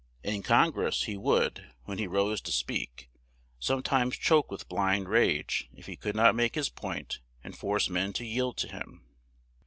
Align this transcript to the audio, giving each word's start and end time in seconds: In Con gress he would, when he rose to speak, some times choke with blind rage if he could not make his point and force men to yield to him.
In 0.23 0.41
Con 0.41 0.71
gress 0.71 1.03
he 1.03 1.15
would, 1.15 1.73
when 1.83 1.99
he 1.99 2.07
rose 2.07 2.41
to 2.41 2.51
speak, 2.51 3.11
some 3.59 3.83
times 3.83 4.17
choke 4.17 4.49
with 4.49 4.67
blind 4.67 5.07
rage 5.07 5.69
if 5.75 5.85
he 5.85 5.95
could 5.95 6.15
not 6.15 6.33
make 6.33 6.55
his 6.55 6.69
point 6.69 7.19
and 7.43 7.55
force 7.55 7.87
men 7.87 8.11
to 8.13 8.25
yield 8.25 8.57
to 8.57 8.67
him. 8.67 9.05